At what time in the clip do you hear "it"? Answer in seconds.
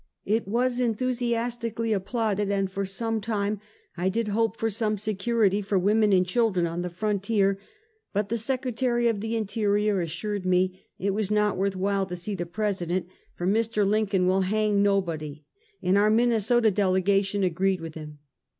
0.25-0.47, 10.97-11.11